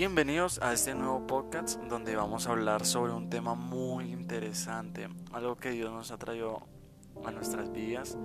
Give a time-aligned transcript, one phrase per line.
[0.00, 5.56] Bienvenidos a este nuevo podcast donde vamos a hablar sobre un tema muy interesante, algo
[5.56, 6.62] que Dios nos ha traído
[7.22, 8.16] a nuestras vidas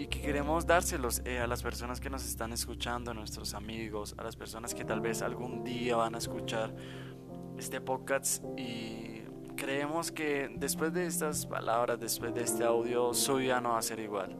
[0.00, 4.16] y que queremos dárselos eh, a las personas que nos están escuchando, a nuestros amigos,
[4.18, 6.74] a las personas que tal vez algún día van a escuchar
[7.56, 9.22] este podcast y
[9.54, 13.82] creemos que después de estas palabras, después de este audio, su vida no va a
[13.82, 14.36] ser igual.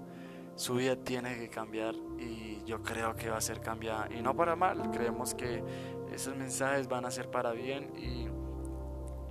[0.56, 4.34] Su vida tiene que cambiar y yo creo que va a ser cambiada y no
[4.34, 5.62] para mal, creemos que
[6.14, 8.28] esos mensajes van a ser para bien y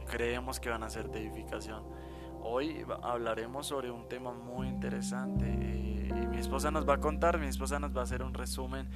[0.10, 1.84] creemos que van a ser de edificación.
[2.42, 5.92] Hoy hablaremos sobre un tema muy interesante y,
[6.32, 8.90] mi esposa nos va a contar, mi esposa nos va a hacer un resumen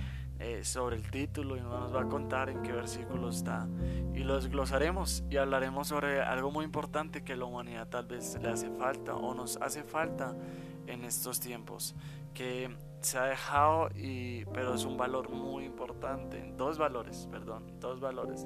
[0.48, 3.67] eh, sobre el título y nos va a contar en qué versículo está.
[4.13, 8.49] Y lo desglosaremos y hablaremos sobre algo muy importante que la humanidad tal vez le
[8.49, 10.35] hace falta o nos hace falta
[10.85, 11.95] en estos tiempos
[12.35, 12.70] que
[13.02, 18.46] se ha dejado y pero es un valor muy importante dos valores perdón dos valores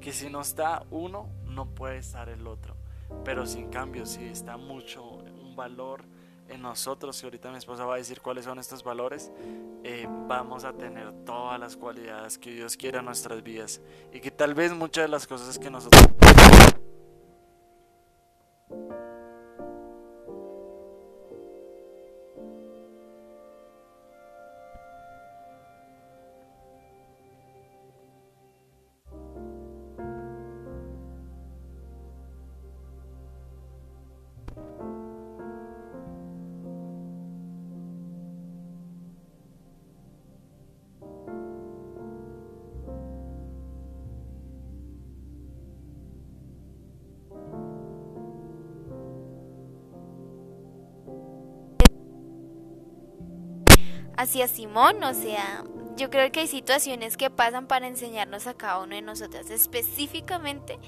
[0.00, 2.76] que si no está uno no puede estar el otro.
[3.24, 6.04] Pero sin cambio si está mucho un valor
[6.50, 9.32] en nosotros y ahorita mi esposa va a decir cuáles son estos valores
[9.82, 13.80] eh, vamos a tener todas las cualidades que Dios quiere en nuestras vidas.
[14.12, 16.02] Y que tal vez muchas de las cosas que nosotros
[54.20, 55.64] hacia Simón, o sea,
[55.96, 60.78] yo creo que hay situaciones que pasan para enseñarnos a cada uno de nosotras, específicamente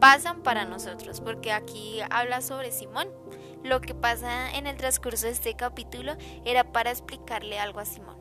[0.00, 3.08] pasan para nosotros, porque aquí habla sobre Simón.
[3.62, 8.18] Lo que pasa en el transcurso de este capítulo era para explicarle algo a Simón.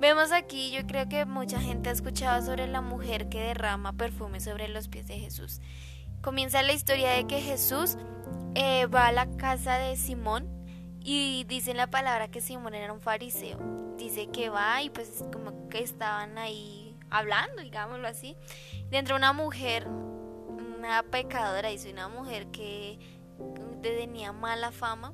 [0.00, 4.38] Vemos aquí, yo creo que mucha gente ha escuchado sobre la mujer que derrama perfume
[4.38, 5.60] sobre los pies de Jesús.
[6.20, 7.96] Comienza la historia de que Jesús
[8.54, 10.48] eh, va a la casa de Simón
[11.00, 13.85] y dice la palabra que Simón era un fariseo.
[13.96, 18.36] Dice que va y pues como que estaban ahí hablando, digámoslo así.
[18.90, 22.98] Dentro una mujer, una pecadora, dice una mujer que
[23.82, 25.12] tenía mala fama.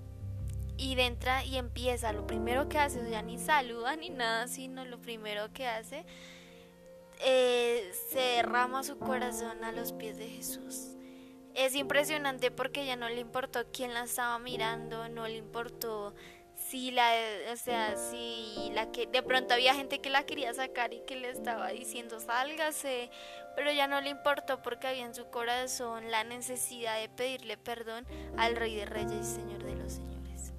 [0.76, 4.84] Y entra y empieza, lo primero que hace, o sea, ni saluda ni nada, sino
[4.84, 6.04] lo primero que hace,
[7.20, 10.97] eh, se derrama su corazón a los pies de Jesús
[11.54, 16.14] es impresionante porque ya no le importó quién la estaba mirando, no le importó
[16.72, 17.12] si la,
[17.52, 21.16] o sea, si la que de pronto había gente que la quería sacar y que
[21.16, 23.10] le estaba diciendo sálgase,
[23.54, 28.06] pero ya no le importó porque había en su corazón la necesidad de pedirle perdón
[28.38, 30.54] al Rey de Reyes y Señor de los Señores.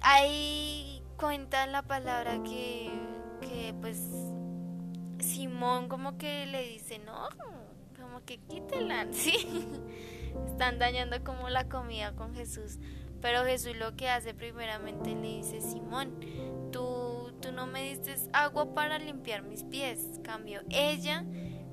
[0.00, 2.90] Ahí cuenta la palabra que,
[3.42, 3.98] que pues
[5.20, 7.28] Simón como que le dice, no,
[7.96, 9.68] como que quítela, ¿sí?
[10.48, 12.80] Están dañando como la comida con Jesús.
[13.22, 16.18] Pero Jesús lo que hace primeramente le dice, Simón,
[16.72, 20.20] tú, tú no me diste agua para limpiar mis pies.
[20.24, 21.24] Cambio, ella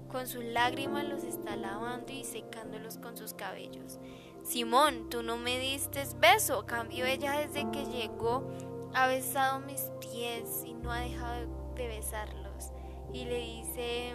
[0.09, 3.99] con sus lágrimas los está lavando y secándolos con sus cabellos.
[4.43, 6.65] Simón, tú no me diste beso.
[6.67, 8.47] Cambio, ella desde que llegó
[8.93, 12.71] ha besado mis pies y no ha dejado de besarlos.
[13.11, 14.13] Y le dice,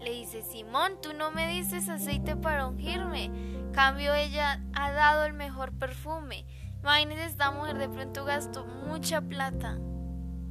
[0.00, 3.30] le dice, Simón, tú no me dices aceite para ungirme.
[3.72, 6.46] Cambio, ella ha dado el mejor perfume.
[6.80, 9.78] Imagínese, esta mujer de pronto gastó mucha plata.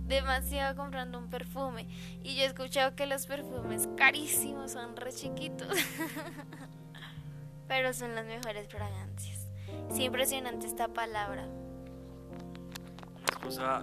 [0.06, 1.88] Demasiado comprando un perfume.
[2.24, 5.68] Y yo he escuchado que los perfumes carísimos son re chiquitos.
[7.68, 9.48] Pero son las mejores fragancias.
[9.90, 11.48] Es impresionante esta palabra.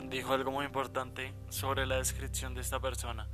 [0.08, 3.28] Dijo algo muy importante sobre la descripción de esta persona.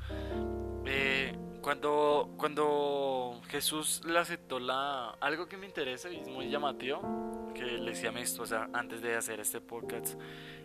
[0.84, 7.52] Eh, cuando, cuando Jesús le aceptó la, algo que me interesa y es muy llamativo,
[7.54, 10.18] que le decía a mi esposa antes de hacer este podcast,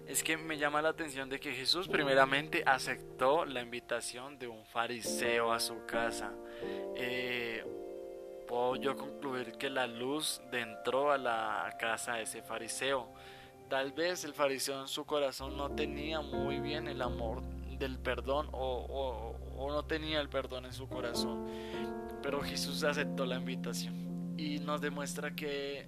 [0.08, 4.66] es que me llama la atención de que Jesús primeramente aceptó la invitación de un
[4.66, 6.32] fariseo a su casa.
[6.96, 7.66] Eh,
[8.48, 13.08] puedo yo concluir que la luz entró a la casa de ese fariseo.
[13.70, 17.42] Tal vez el fariseo en su corazón no tenía muy bien el amor
[17.84, 19.36] del perdón o,
[19.68, 21.46] no tenía el perdón en su corazón.
[22.22, 25.88] Pero Jesús aceptó la invitación y nos demuestra que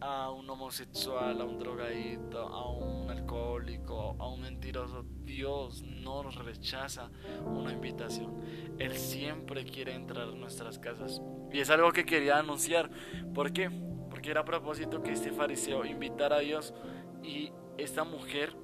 [0.00, 5.04] a un homosexual, a un drogadito, a un alcohólico, a un mentiroso.
[5.24, 7.10] Dios no nos rechaza
[7.44, 8.34] una invitación.
[8.78, 11.22] Él siempre quiere entrar a nuestras casas.
[11.52, 12.90] Y es algo que quería anunciar.
[13.34, 13.70] ¿Por qué?
[14.10, 16.74] Porque era a propósito que este fariseo invitara a Dios
[17.22, 18.54] y esta mujer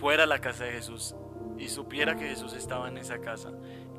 [0.00, 1.14] fuera a la casa de Jesús
[1.58, 3.50] y supiera que Jesús estaba en esa casa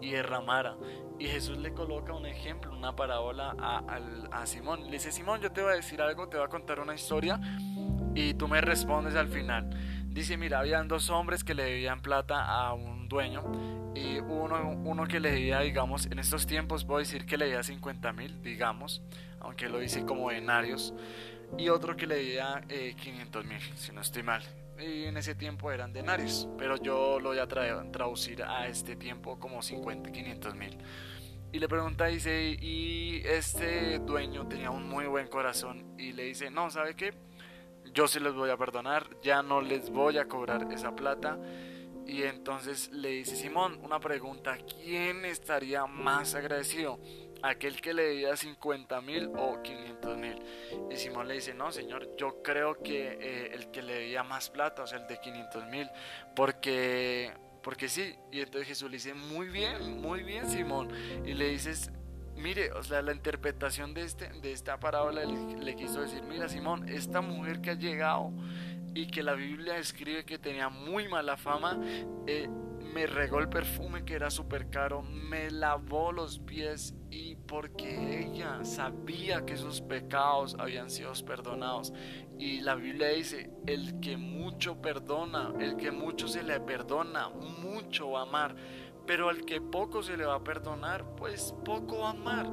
[0.01, 0.75] y derramara.
[1.19, 4.85] Y Jesús le coloca un ejemplo, una parábola a, Simón.
[4.85, 7.39] Le dice, Simón, yo te voy a decir algo, te voy a contar una historia
[8.13, 9.69] y tú me respondes al final.
[10.07, 13.43] Dice, mira, habían dos hombres que le debían plata a un dueño
[13.95, 17.63] y uno, uno que le debía, digamos, en estos tiempos puedo decir que le debía
[17.63, 19.01] 50 mil, digamos,
[19.39, 20.93] aunque lo dice como denarios,
[21.57, 24.43] y otro que le debía 500 eh, mil, si no estoy mal
[24.79, 29.39] y en ese tiempo eran denarios, pero yo lo voy a traducir a este tiempo
[29.39, 30.77] como 50, 500 mil.
[31.51, 36.51] Y le pregunta, dice, y este dueño tenía un muy buen corazón y le dice,
[36.51, 37.13] no, ¿sabe qué?
[37.93, 41.39] Yo se les voy a perdonar, ya no les voy a cobrar esa plata.
[42.05, 46.99] Y entonces le dice, Simón, una pregunta, ¿quién estaría más agradecido?
[47.41, 50.41] Aquel que le debía 50 mil o 500 mil.
[50.91, 54.49] Y Simón le dice, no, señor, yo creo que eh, el que le debía más
[54.49, 55.89] plata, o sea, el de 500 mil,
[56.35, 57.31] porque,
[57.61, 58.15] porque sí.
[58.31, 60.89] Y entonces Jesús le dice, muy bien, muy bien, Simón.
[61.25, 61.91] Y le dices,
[62.37, 66.87] mire, o sea, la interpretación de, este, de esta parábola le, quiso decir, mira, Simón,
[66.87, 68.31] esta mujer que ha llegado
[68.93, 71.79] y que la Biblia escribe que tenía muy mala fama,
[72.25, 72.47] eh,
[72.97, 78.65] me regó el perfume que era súper caro, me lavó los pies y porque ella
[78.65, 81.93] sabía que sus pecados habían sido perdonados.
[82.39, 88.09] Y la Biblia dice, el que mucho perdona, el que mucho se le perdona, mucho
[88.09, 88.55] va a amar.
[89.05, 92.51] Pero al que poco se le va a perdonar, pues poco va a amar.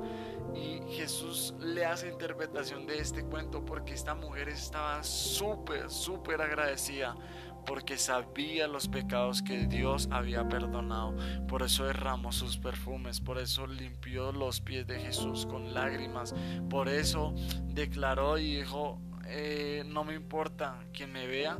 [0.55, 7.17] Y Jesús le hace interpretación de este cuento porque esta mujer estaba súper, súper agradecida
[7.66, 11.14] porque sabía los pecados que Dios había perdonado.
[11.46, 16.34] Por eso derramó sus perfumes, por eso limpió los pies de Jesús con lágrimas,
[16.69, 17.34] por eso
[17.69, 21.58] declaró y dijo, eh, no me importa quien me vea,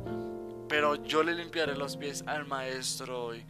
[0.69, 3.45] pero yo le limpiaré los pies al maestro hoy.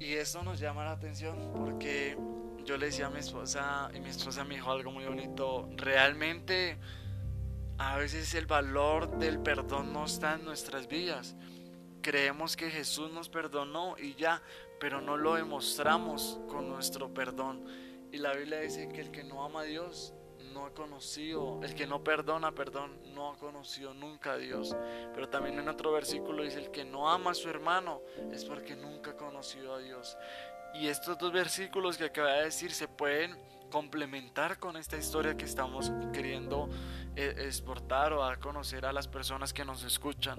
[0.00, 2.16] Y esto nos llama la atención porque
[2.64, 6.78] yo le decía a mi esposa y mi esposa me dijo algo muy bonito, realmente
[7.78, 11.36] a veces el valor del perdón no está en nuestras vidas.
[12.02, 14.42] Creemos que Jesús nos perdonó y ya,
[14.80, 17.64] pero no lo demostramos con nuestro perdón.
[18.10, 20.12] Y la Biblia dice que el que no ama a Dios
[20.52, 24.74] no ha conocido, el que no perdona, perdón, no ha conocido nunca a Dios.
[25.14, 28.00] Pero también en otro versículo dice, el que no ama a su hermano
[28.32, 30.16] es porque nunca ha conocido a Dios.
[30.74, 33.36] Y estos dos versículos que acaba de decir se pueden
[33.70, 36.68] complementar con esta historia que estamos queriendo
[37.18, 40.38] exportar o a conocer a las personas que nos escuchan.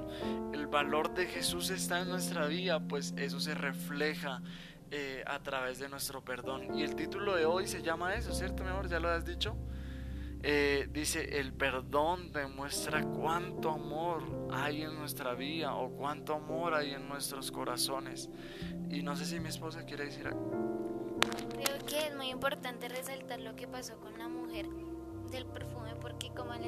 [0.54, 4.42] El valor de Jesús está en nuestra vida, pues eso se refleja
[4.92, 6.76] eh, a través de nuestro perdón.
[6.78, 8.88] Y el título de hoy se llama eso, ¿cierto, mi amor?
[8.88, 9.56] ¿Ya lo has dicho?
[10.42, 14.24] Eh, dice, el perdón demuestra cuánto amor
[14.54, 18.30] hay en nuestra vida o cuánto amor hay en nuestros corazones.
[18.90, 20.50] Y no sé si mi esposa quiere decir algo.
[21.50, 24.66] Creo que es muy importante resaltar lo que pasó con la mujer
[25.30, 25.69] del como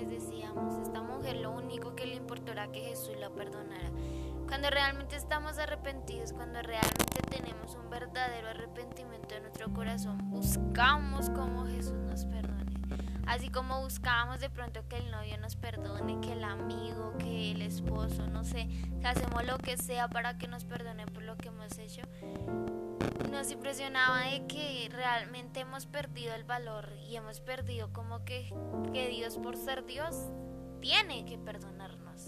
[0.01, 3.89] les decíamos, esta mujer lo único que le importó era que Jesús la perdonara.
[4.47, 11.65] Cuando realmente estamos arrepentidos, cuando realmente tenemos un verdadero arrepentimiento en nuestro corazón, buscamos como
[11.65, 12.71] Jesús nos perdone.
[13.27, 17.61] Así como buscamos de pronto que el novio nos perdone, que el amigo, que el
[17.61, 18.67] esposo, no sé,
[18.99, 22.01] que hacemos lo que sea para que nos perdone por lo que hemos hecho
[23.29, 28.53] nos impresionaba de que realmente hemos perdido el valor y hemos perdido como que,
[28.93, 30.15] que Dios por ser Dios
[30.81, 32.27] tiene que perdonarnos.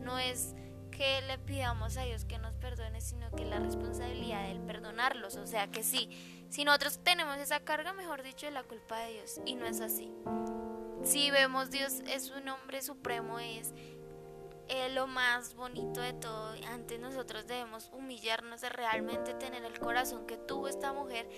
[0.00, 0.54] No es
[0.90, 5.36] que le pidamos a Dios que nos perdone, sino que la responsabilidad de él perdonarlos.
[5.36, 6.08] O sea que sí,
[6.50, 9.40] si nosotros tenemos esa carga, mejor dicho, de la culpa de Dios.
[9.44, 10.12] Y no es así.
[11.02, 13.74] Si vemos Dios es un hombre supremo, es
[14.68, 16.54] es lo más bonito de todo.
[16.68, 21.28] Antes nosotros debemos humillarnos de realmente tener el corazón que tuvo esta mujer,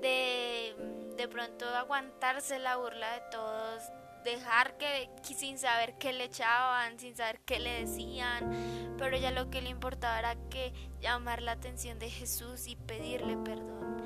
[0.00, 0.74] de
[1.16, 3.82] de pronto aguantarse la burla de todos,
[4.24, 9.50] dejar que, sin saber qué le echaban, sin saber qué le decían, pero ya lo
[9.50, 14.02] que le importaba era que llamar la atención de Jesús y pedirle perdón.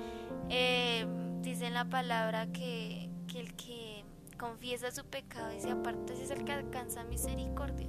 [0.50, 1.06] Eh,
[1.40, 4.04] dice en la palabra que, que el que
[4.38, 7.88] confiesa su pecado y se aparta es el que alcanza misericordia.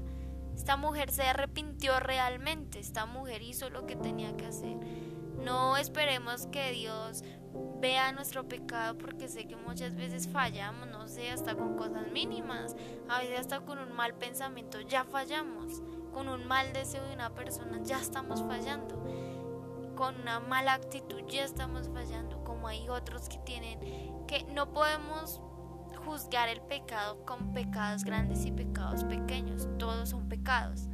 [0.60, 4.75] Esta mujer se arrepintió realmente, esta mujer hizo lo que tenía que hacer.
[5.42, 7.24] No esperemos que Dios
[7.80, 12.75] vea nuestro pecado porque sé que muchas veces fallamos, no sé, hasta con cosas mínimas,
[13.08, 17.34] a veces hasta con un mal pensamiento ya fallamos, con un mal deseo de una
[17.34, 19.01] persona ya estamos fallando,
[19.96, 23.80] con una mala actitud ya estamos fallando, como hay otros que tienen
[24.28, 25.42] que no podemos
[26.10, 30.88] juzgar el pecado con pecados grandes y pecados pequeños, todos son pecados.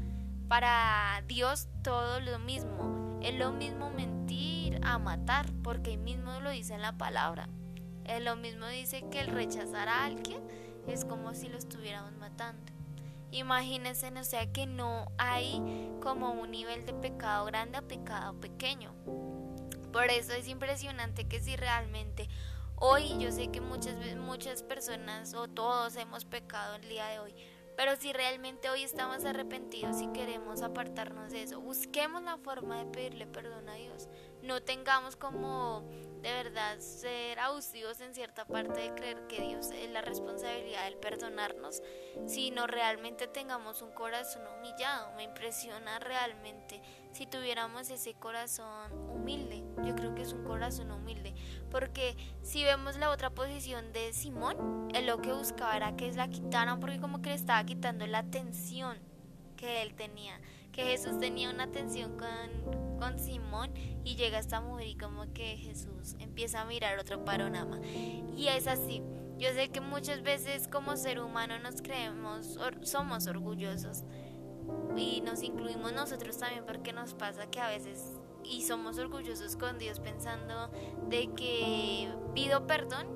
[0.50, 6.50] Para Dios todo lo mismo, es lo mismo mentir a matar, porque él mismo lo
[6.50, 7.48] dice en la palabra.
[8.04, 10.44] Es lo mismo dice que el rechazar a alguien
[10.86, 12.74] es como si lo estuviéramos matando.
[13.32, 15.62] Imagínense, o sea que no hay
[16.02, 18.94] como un nivel de pecado grande a pecado pequeño.
[19.94, 22.28] Por eso es impresionante que si realmente
[22.78, 27.36] hoy yo sé que muchas muchas personas o todos hemos pecado el día de hoy,
[27.76, 32.86] pero si realmente hoy estamos arrepentidos y queremos apartarnos de eso, busquemos la forma de
[32.86, 34.08] pedirle perdón a Dios.
[34.42, 35.84] No tengamos como
[36.22, 40.98] de verdad ser abusivos en cierta parte de creer que Dios es la responsabilidad del
[40.98, 41.84] perdonarnos,
[42.26, 45.14] sino realmente tengamos un corazón humillado.
[45.18, 49.64] Me impresiona realmente si tuviéramos ese corazón humilde.
[49.84, 51.36] Yo creo que es un corazón humilde,
[51.76, 56.30] porque si vemos la otra posición de Simón, él lo que buscaba era que la
[56.30, 58.98] quitaran porque como que le estaba quitando la atención
[59.58, 60.40] que él tenía,
[60.72, 63.74] que Jesús tenía una atención con, con Simón
[64.06, 67.82] y llega esta mujer y como que Jesús empieza a mirar otro panorama.
[67.84, 69.04] Y es así.
[69.38, 74.06] Yo sé que muchas veces como ser humano nos creemos, somos orgullosos
[74.96, 78.15] y nos incluimos nosotros también porque nos pasa que a veces
[78.50, 80.70] y somos orgullosos con Dios pensando
[81.10, 83.08] de que pido perdón,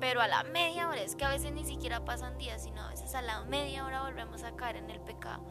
[0.00, 2.88] pero a la media hora, es que a veces ni siquiera pasan días, sino a
[2.88, 5.46] veces a la media hora volvemos a caer en el pecado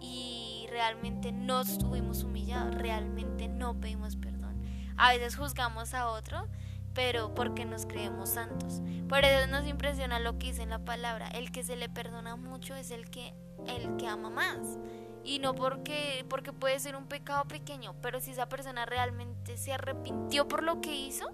[0.00, 4.62] y realmente no estuvimos humillados, realmente no pedimos perdón.
[4.96, 6.48] A veces juzgamos a otro,
[6.94, 8.82] pero porque nos creemos santos.
[9.08, 12.36] Por eso nos impresiona lo que dice en la palabra, el que se le perdona
[12.36, 13.34] mucho es el que
[13.66, 14.78] el que ama más.
[15.26, 19.72] Y no porque, porque puede ser un pecado pequeño, pero si esa persona realmente se
[19.72, 21.28] arrepintió por lo que hizo,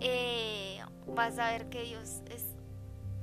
[0.00, 2.46] eh, vas a ver que Dios es,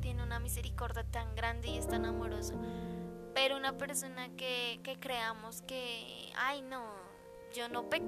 [0.02, 2.56] tiene una misericordia tan grande y es tan amoroso.
[3.34, 6.84] Pero una persona que, que creamos que, ay no,
[7.56, 8.06] yo no peco,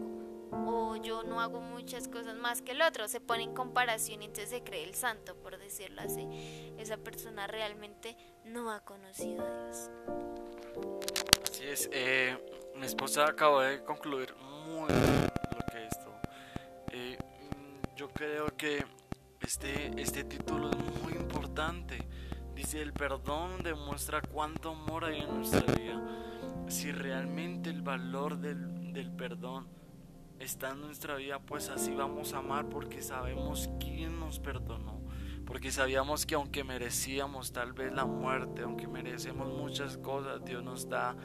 [0.51, 4.25] o yo no hago muchas cosas más que el otro, se pone en comparación y
[4.25, 6.27] entonces se cree el santo, por decirlo así.
[6.77, 9.89] Esa persona realmente no ha conocido a Dios.
[11.61, 12.37] Eh,
[12.75, 14.33] mi esposa acabó de concluir
[14.65, 16.13] muy lo que es esto.
[16.91, 17.17] Eh,
[17.97, 18.85] yo creo que
[19.41, 21.97] este, este título es muy importante.
[22.55, 26.01] Dice, el perdón demuestra cuánto amor hay en nuestra vida.
[26.69, 29.67] Si realmente el valor del, del perdón
[30.39, 34.98] está en nuestra vida, pues así vamos a amar porque sabemos quién nos perdonó.
[35.49, 40.87] Porque sabíamos que aunque merecíamos tal vez la muerte, aunque merecemos muchas cosas, Dios nos
[40.87, 41.15] da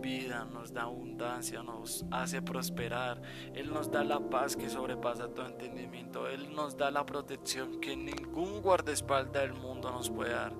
[0.00, 3.20] vida, nos da abundancia, nos hace prosperar.
[3.54, 6.28] Él nos da la paz que sobrepasa todo entendimiento.
[6.28, 10.52] Él nos da la protección que ningún guardaespaldas del mundo nos puede dar.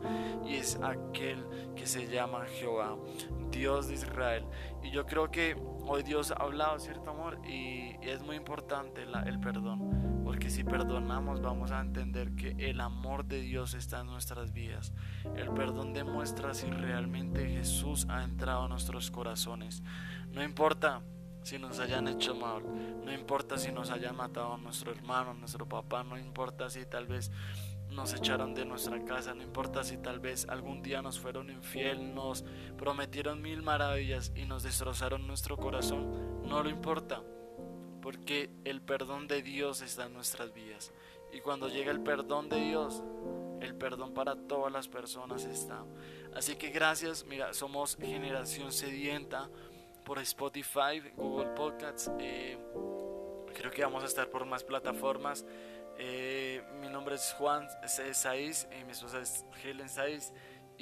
[0.45, 2.99] Y es aquel que se llama Jehová,
[3.53, 4.45] Dios de Israel.
[4.83, 7.39] Y yo creo que hoy Dios ha hablado, ¿cierto amor?
[7.47, 13.25] Y, es muy importante el perdón, porque si perdonamos vamos a entender que el amor
[13.25, 14.93] de Dios está en nuestras vidas.
[15.37, 19.85] El perdón demuestra si realmente Jesús ha entrado a nuestros corazones.
[20.33, 21.01] No importa
[21.45, 22.65] si nos hayan hecho mal,
[23.05, 27.31] no importa si nos hayan matado nuestro hermano, nuestro papá, no importa si tal vez
[27.93, 32.17] nos echaron de nuestra casa, no importa si tal vez algún día nos fueron infiel,
[32.17, 32.45] nos
[32.77, 37.23] prometieron mil maravillas y nos destrozaron nuestro corazón, no lo importa,
[38.03, 40.93] porque el perdón de Dios está en nuestras vidas.
[41.33, 43.03] Y cuando llega el perdón de Dios,
[43.61, 45.85] el perdón para todas las personas está.
[46.35, 49.49] Así que gracias, mira, somos generación sedienta
[50.05, 52.11] por Spotify, Google Podcasts.
[52.19, 52.59] Eh,
[53.55, 55.47] creo que vamos a estar por más plataformas.
[55.99, 60.33] Eh, mi nombre es Juan Saiz y mi esposa es Helen Saiz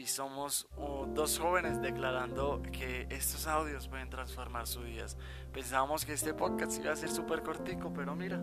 [0.01, 5.19] y somos uh, dos jóvenes declarando que estos audios pueden transformar sus vidas.
[5.53, 8.41] Pensábamos que este podcast iba a ser súper cortico, pero mira,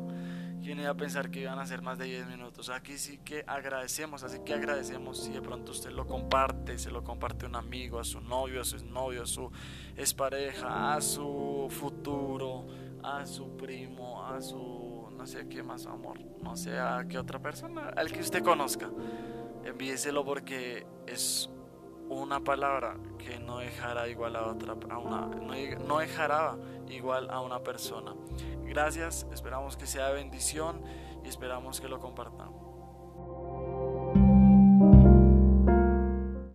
[0.62, 2.70] ¿quién iba a pensar que iban a ser más de 10 minutos?
[2.70, 7.04] Aquí sí que agradecemos, así que agradecemos si de pronto usted lo comparte, se lo
[7.04, 9.52] comparte a un amigo, a su novio, a su novio, a su
[9.96, 12.68] expareja, a su futuro,
[13.02, 17.18] a su primo, a su no sé a qué más amor, no sé a qué
[17.18, 18.92] otra persona, al que usted conozca.
[19.68, 21.50] Envíeselo porque es
[22.08, 26.56] una palabra que no dejará igual a otra, a una, no, dejará
[26.88, 28.16] igual a una persona.
[28.64, 30.82] Gracias, esperamos que sea bendición
[31.26, 32.67] y esperamos que lo compartan.